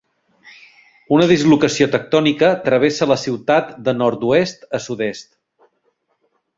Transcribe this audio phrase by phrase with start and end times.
[1.17, 5.33] Una dislocació tectònica travessa la ciutat de nord-oest a sud-est.